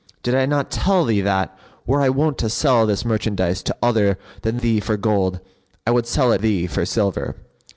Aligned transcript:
Did 0.23 0.33
I 0.33 0.47
not 0.47 0.71
tell 0.71 1.05
thee 1.05 1.21
that, 1.21 1.55
were 1.85 2.01
I 2.01 2.09
wont 2.09 2.39
to 2.39 2.49
sell 2.49 2.87
this 2.87 3.05
merchandise 3.05 3.61
to 3.61 3.75
other 3.83 4.17
than 4.41 4.57
thee 4.57 4.79
for 4.79 4.97
gold, 4.97 5.39
I 5.85 5.91
would 5.91 6.07
sell 6.07 6.31
it 6.31 6.41
thee 6.41 6.65
for 6.65 6.87
silver?" 6.87 7.35